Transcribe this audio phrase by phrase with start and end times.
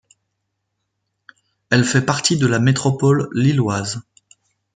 [1.69, 4.01] Elle fait partie de la métropole lilloise.